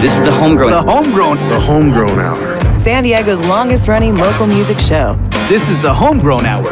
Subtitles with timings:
[0.00, 0.70] This is the homegrown.
[0.72, 1.36] The homegrown.
[1.48, 5.16] The Homegrown Hour, San Diego's longest running local music show.
[5.48, 6.68] This is the homegrown hour.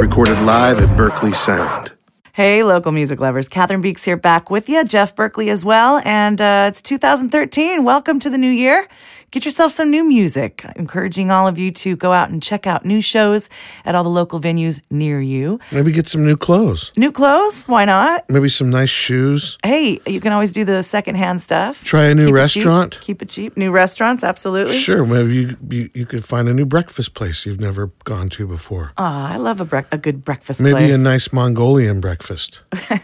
[0.00, 1.91] recorded live at Berkley Sound.
[2.34, 3.46] Hey, local music lovers.
[3.46, 4.82] Cathryn Beeks here back with you.
[4.84, 6.00] Jeff Berkley as well.
[6.06, 7.84] And uh, it's 2013.
[7.84, 8.88] Welcome to the new year.
[9.32, 10.64] Get yourself some new music.
[10.76, 13.48] Encouraging all of you to go out and check out new shows
[13.86, 15.58] at all the local venues near you.
[15.70, 16.92] Maybe get some new clothes.
[16.98, 17.62] New clothes?
[17.62, 18.28] Why not?
[18.28, 19.56] Maybe some nice shoes.
[19.64, 21.82] Hey, you can always do the secondhand stuff.
[21.84, 22.92] Try a new Keep it restaurant.
[22.92, 23.00] cheap.
[23.02, 23.56] Keep it cheap.
[23.56, 24.76] New restaurants, absolutely.
[24.78, 28.46] Sure, maybe you, you you could find a new breakfast place you've never gone to
[28.46, 28.92] before.
[28.98, 30.94] Ah, I love a, brec- a good breakfast Maybe place.
[30.94, 32.21] a nice Mongolian breakfast.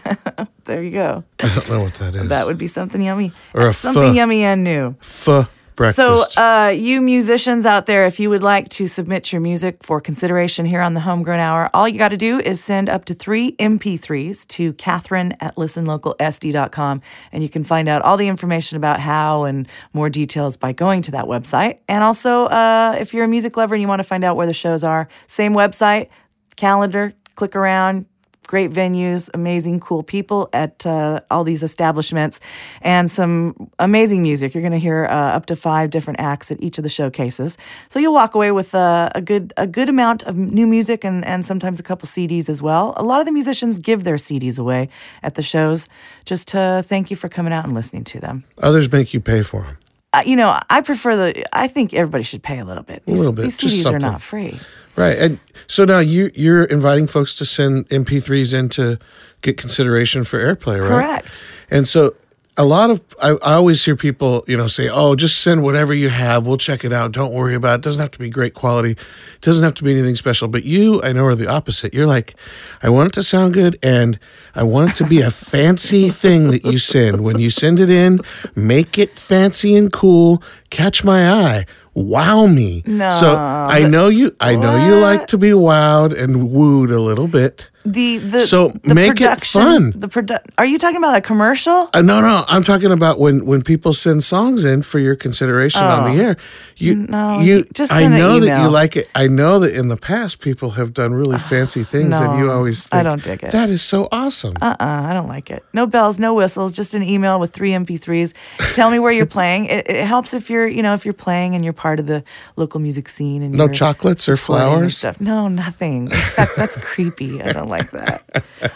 [0.65, 1.23] there you go.
[1.39, 2.29] I don't know what that is.
[2.29, 3.31] That would be something yummy.
[3.53, 4.13] Or a something pho.
[4.13, 4.95] yummy and new.
[5.01, 5.47] Pho
[5.79, 6.33] breakfast.
[6.33, 10.01] So, uh, you musicians out there, if you would like to submit your music for
[10.01, 13.13] consideration here on the Homegrown Hour, all you got to do is send up to
[13.13, 18.99] three MP3s to Cathryn at listenlocalsd.com, and you can find out all the information about
[18.99, 21.79] how and more details by going to that website.
[21.87, 24.47] And also, uh, if you're a music lover and you want to find out where
[24.47, 26.09] the shows are, same website,
[26.57, 28.05] calendar, click around.
[28.49, 32.39] Great venues, amazing, cool people at uh, all these establishments,
[32.81, 34.55] and some amazing music.
[34.55, 37.59] You're going to hear uh, up to five different acts at each of the showcases.
[37.89, 41.23] So you'll walk away with uh, a good a good amount of new music and
[41.25, 42.95] and sometimes a couple CDs as well.
[42.97, 44.89] A lot of the musicians give their CDs away
[45.21, 45.87] at the shows
[46.25, 48.45] just to thank you for coming out and listening to them.
[48.57, 49.77] Others make you pay for them.
[50.11, 51.45] Uh, you know, I prefer the.
[51.55, 53.05] I think everybody should pay a little bit.
[53.05, 54.59] These, little bit, these CDs are not free.
[54.99, 55.17] Right.
[55.17, 58.99] And so now you you're inviting folks to send MP3s in to
[59.41, 60.89] get consideration for airplay, right?
[60.89, 61.43] Correct.
[61.71, 62.13] And so
[62.57, 65.93] a lot of I, I always hear people, you know, say, "Oh, just send whatever
[65.93, 66.45] you have.
[66.45, 67.13] We'll check it out.
[67.13, 67.75] Don't worry about it.
[67.75, 68.91] It doesn't have to be great quality.
[68.91, 71.93] It doesn't have to be anything special." But you, I know, are the opposite.
[71.93, 72.35] You're like,
[72.83, 74.19] "I want it to sound good and
[74.55, 77.21] I want it to be a fancy thing that you send.
[77.21, 78.19] When you send it in,
[78.55, 80.43] make it fancy and cool.
[80.69, 82.83] Catch my eye." Wow me.
[82.85, 86.99] No, So I know you I know you like to be wowed and wooed a
[86.99, 87.69] little bit.
[87.93, 89.93] The the So the make it production, fun.
[89.95, 91.89] The produ- Are you talking about a commercial?
[91.93, 95.83] Uh, no, no, I'm talking about when when people send songs in for your consideration
[95.83, 96.37] on the air.
[96.77, 99.09] You, No, you, just I know that you like it.
[99.13, 102.51] I know that in the past people have done really fancy things, and you no,
[102.53, 103.51] always I don't dig it.
[103.51, 104.55] That is so awesome.
[104.61, 105.63] Uh uh I don't like it.
[105.73, 108.33] No bells, no whistles, just an email with three MP3s.
[108.75, 109.65] Tell me where you're playing.
[109.65, 112.23] It, it helps if you're, you know, if you're playing and you're part of the
[112.55, 114.97] local music scene and no chocolates or flowers.
[114.97, 115.19] stuff.
[115.19, 116.05] No, nothing.
[116.37, 117.41] That, that's creepy.
[117.41, 118.23] I don't like that.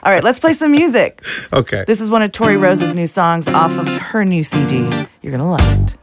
[0.04, 1.22] All right, let's play some music.
[1.54, 1.84] Okay.
[1.86, 4.78] This is one of Tori Roze's new songs off of her new CD.
[5.22, 5.96] You're gonna love it.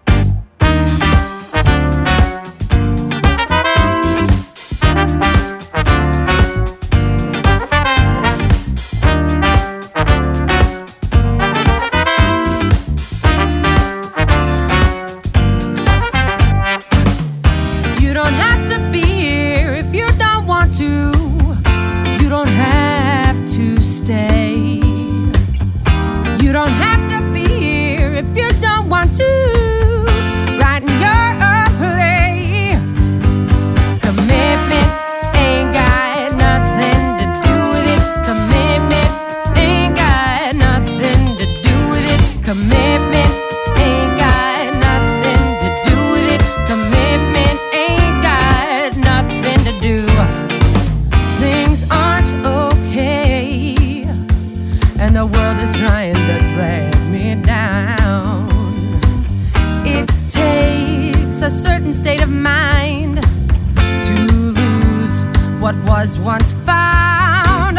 [66.01, 67.77] Was once found.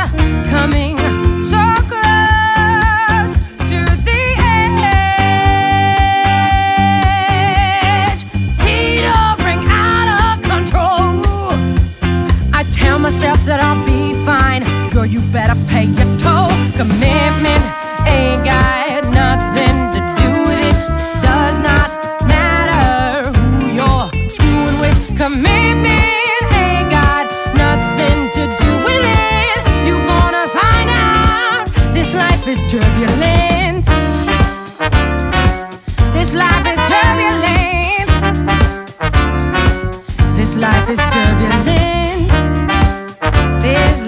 [0.54, 0.96] Coming
[1.42, 3.34] so close
[3.72, 5.02] to the edge,
[8.62, 11.24] teetering out of control.
[12.54, 14.64] I tell myself that I'll be fine.
[14.92, 15.88] Girl, you better pay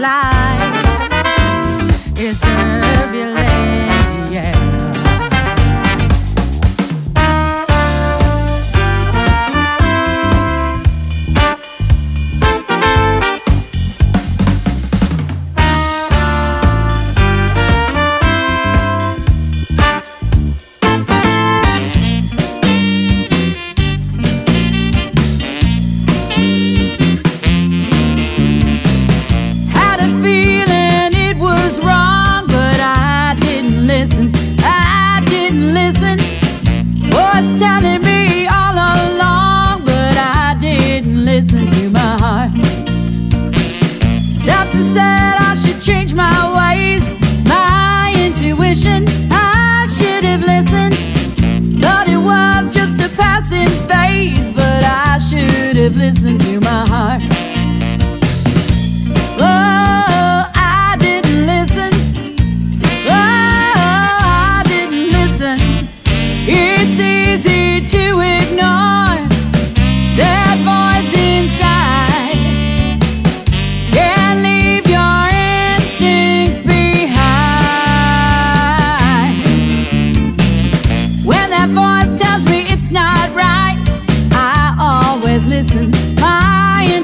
[0.04, 0.60] life
[2.20, 2.73] is dirty.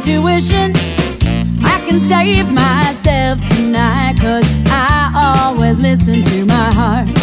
[0.09, 0.71] intuition.
[1.63, 7.18] I can save myself tonight, cause I always listen to my heart.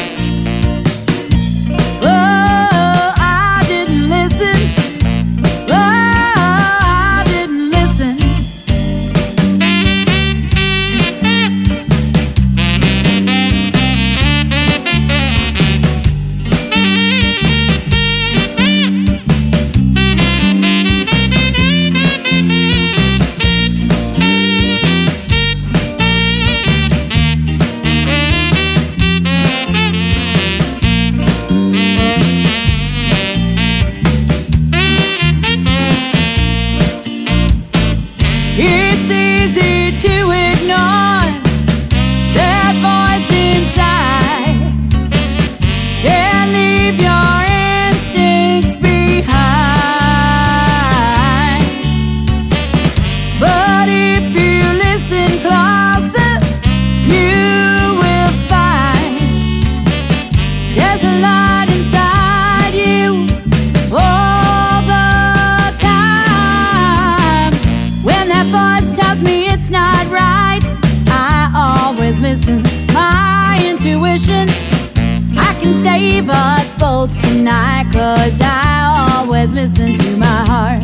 [79.47, 80.83] always listen to my heart.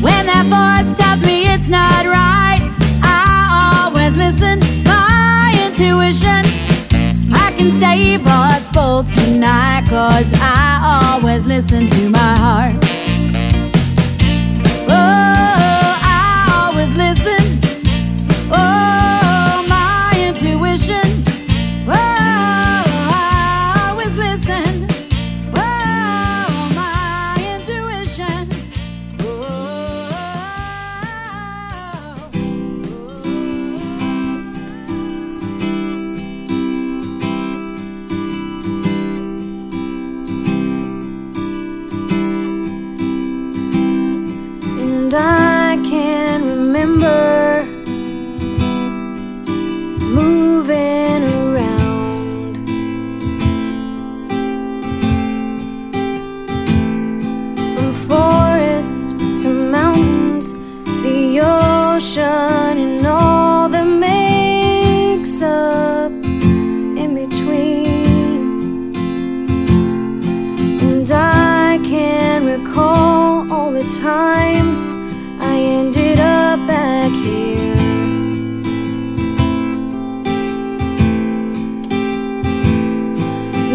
[0.00, 2.60] When that voice tells me it's not right,
[3.02, 4.60] I always listen.
[4.84, 6.42] My intuition,
[7.34, 12.79] I can save us both tonight, cause I always listen to my heart.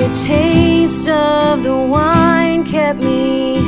[0.05, 3.59] The taste of the wine kept me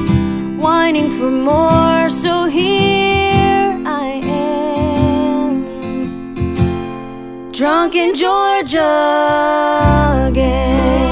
[0.59, 5.63] whining for more, so here I am,
[7.51, 8.85] drunk in Georgia
[10.29, 11.06] again.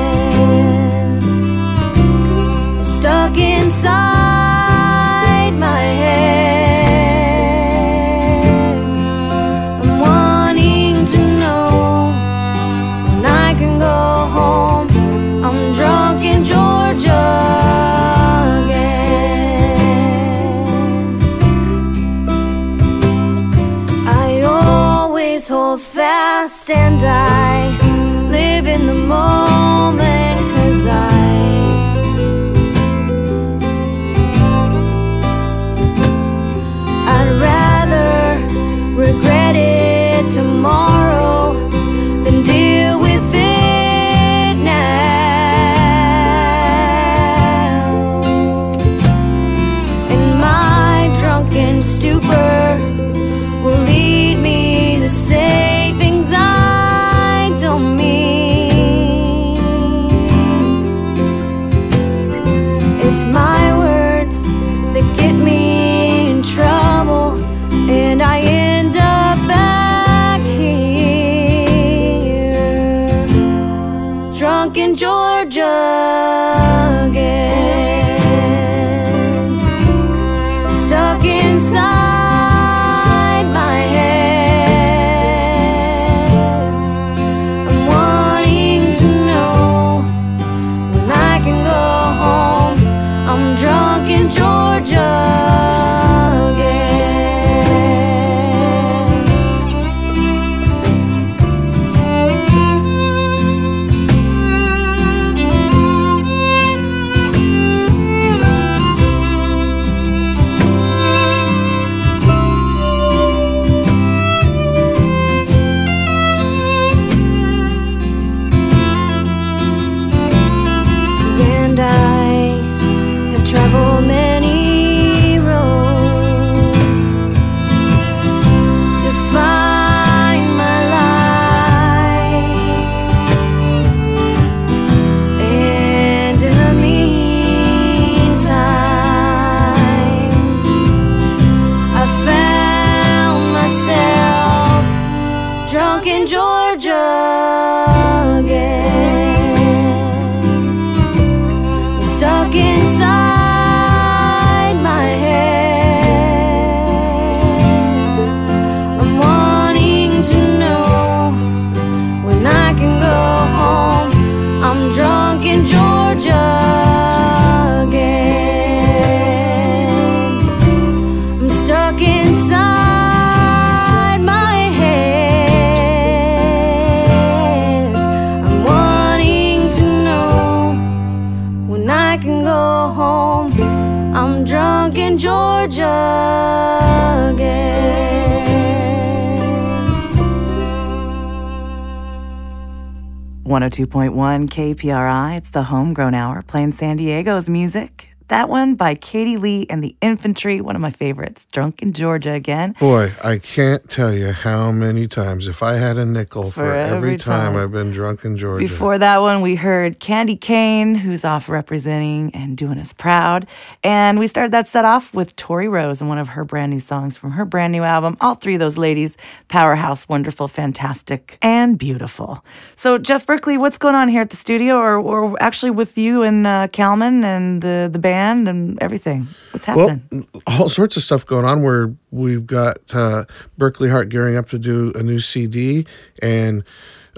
[193.46, 195.38] 102.1 KPRI.
[195.38, 198.15] It's the Homegrown Hour playing San Diego's music.
[198.30, 201.46] That one by Katie Lee and the Infantry, one of my favorites.
[201.52, 202.76] Drunk in Georgia again.
[202.80, 206.74] Boy, I can't tell you how many times, if I had a nickel for, For
[206.74, 207.62] every, every time, time.
[207.62, 208.64] I've been drunk in Georgia.
[208.64, 213.46] Before that one, we heard Candye Kane, who's off representing and doing us proud.
[213.84, 216.80] And we started that set off with Tori Roze and one of her brand new
[216.80, 218.18] songs from her brand new album.
[218.22, 219.18] All three of those ladies,
[219.50, 222.44] powerhouse, wonderful, fantastic, and beautiful.
[222.76, 226.24] So, Jeff Berkley, what's going on here at the studio, or, or actually with you
[226.24, 229.28] and uh, Calman and the, the band and everything?
[229.52, 230.28] What's happening?
[230.34, 233.26] well, all sorts of stuff going on where we've got uh,
[233.58, 235.86] Berkley Hart gearing up to do a new CD
[236.22, 236.64] and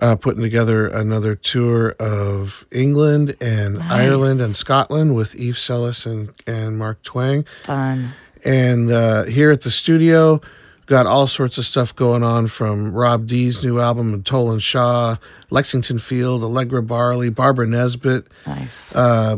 [0.01, 6.29] uh, putting together another tour of England and Ireland and Scotland with Eve Selis and,
[6.45, 7.45] and Mark Twang.
[7.63, 8.09] Fun.
[8.45, 10.39] And uh, here at the studio,
[10.85, 15.17] got all sorts of stuff going on from Rob D's new album, and Tolan Shaw,
[15.49, 18.27] Lexington Field, Allegra Barley, Barbara Nesbitt.
[18.45, 18.95] Nice.
[18.95, 19.37] Uh,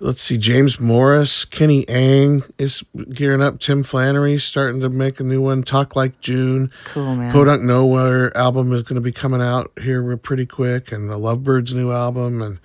[0.00, 3.60] let's see, James Morris, Kenny Eng is gearing up.
[3.60, 5.62] Tim Flannery starting to make a new one.
[5.62, 6.70] Talk Like June.
[6.86, 7.32] cool, man.
[7.32, 11.74] Podunk Nowhere album is going to be coming out here pretty quick, and the Lovebirds
[11.74, 12.58] new album, and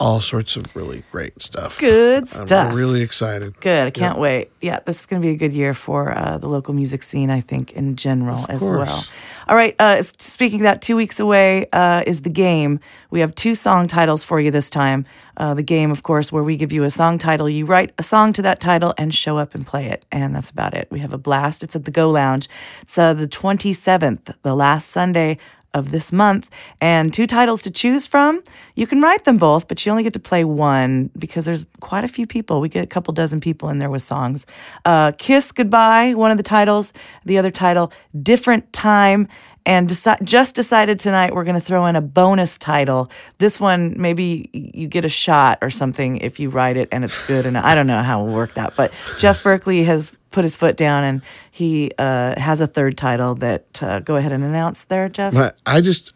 [0.00, 1.78] all sorts of really great stuff.
[1.78, 2.74] Good I'm stuff.
[2.74, 3.60] really excited.
[3.60, 3.86] Good.
[3.86, 4.50] I can't wait.
[4.62, 7.28] Yeah, this is going to be a good year for uh, the local music scene,
[7.28, 9.04] I think, in general as well.
[9.46, 9.76] All right.
[9.78, 12.80] Uh, speaking of that, two weeks away uh, is the game.
[13.10, 15.04] We have two song titles for you this time.
[15.36, 17.48] Uh, the game, of course, where we give you a song title.
[17.48, 20.04] You write a song to that title and show up and play it.
[20.10, 20.88] And that's about it.
[20.90, 21.62] We have a blast.
[21.62, 22.48] It's at the Go Lounge.
[22.82, 25.38] It's uh, the 27th, the last Sunday
[25.74, 26.50] of this month
[26.80, 28.42] and two titles to choose from.
[28.74, 32.04] You can write them both, but you only get to play one because there's quite
[32.04, 32.60] a few people.
[32.60, 34.46] We get a couple dozen people in there with songs.
[34.84, 36.92] Uh, Kiss Goodbye, one of the titles.
[37.24, 39.28] The other title, Different Time.
[39.66, 43.10] And deci- just decided tonight we're going to throw in a bonus title.
[43.38, 47.26] This one, maybe you get a shot or something if you write it and it's
[47.26, 47.46] good.
[47.46, 48.74] And I don't know how we'll work that.
[48.74, 53.34] But Jeff Berkley has put his foot down and he uh, has a third title
[53.36, 55.34] that uh, go ahead and announce there, Jeff.
[55.66, 56.14] I just,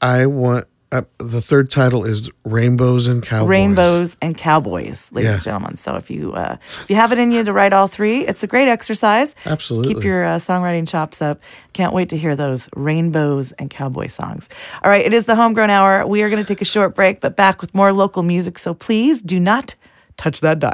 [0.00, 3.48] I want uh, the third title is Rainbows and Cowboys.
[3.48, 5.34] Rainbows and Cowboys, ladies Yeah.
[5.34, 5.76] and gentlemen.
[5.76, 8.42] So if you uh, if you have it in you to write all three, it's
[8.42, 9.36] a great exercise.
[9.46, 9.94] Absolutely.
[9.94, 11.40] Keep your uh, songwriting chops up.
[11.72, 14.48] Can't wait to hear those Rainbows and Cowboy songs.
[14.82, 16.06] All right, it is the Homegrown Hour.
[16.06, 18.58] We are going to take a short break, but back with more local music.
[18.58, 19.76] So please do not
[20.20, 20.72] touch that dial.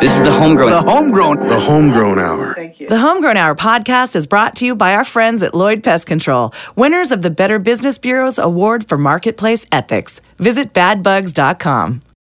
[0.00, 0.70] This is the homegrown.
[0.70, 1.38] The homegrown.
[1.40, 2.54] The Homegrown Hour.
[2.54, 2.88] Thank you.
[2.88, 6.52] The Homegrown Hour podcast is brought to you by our friends at Lloyd Pest Control,
[6.74, 10.20] winners of the Better Business Bureau's Award for Marketplace Ethics.
[10.38, 12.00] Visit badbugs.com.